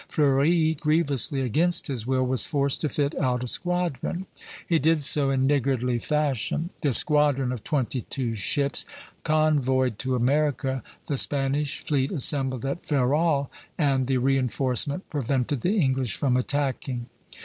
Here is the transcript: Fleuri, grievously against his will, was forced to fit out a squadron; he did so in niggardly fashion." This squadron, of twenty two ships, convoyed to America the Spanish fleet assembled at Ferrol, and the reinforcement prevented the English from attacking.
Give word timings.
Fleuri, 0.09 0.73
grievously 0.73 1.41
against 1.41 1.85
his 1.85 2.07
will, 2.07 2.25
was 2.25 2.47
forced 2.47 2.81
to 2.81 2.89
fit 2.89 3.15
out 3.19 3.43
a 3.43 3.47
squadron; 3.47 4.25
he 4.67 4.79
did 4.79 5.03
so 5.03 5.29
in 5.29 5.45
niggardly 5.45 5.99
fashion." 5.99 6.71
This 6.81 6.97
squadron, 6.97 7.51
of 7.51 7.63
twenty 7.63 8.01
two 8.01 8.33
ships, 8.33 8.83
convoyed 9.23 9.99
to 9.99 10.15
America 10.15 10.81
the 11.05 11.19
Spanish 11.19 11.81
fleet 11.81 12.11
assembled 12.11 12.65
at 12.65 12.83
Ferrol, 12.83 13.51
and 13.77 14.07
the 14.07 14.17
reinforcement 14.17 15.07
prevented 15.11 15.61
the 15.61 15.77
English 15.79 16.15
from 16.15 16.35
attacking. 16.35 17.05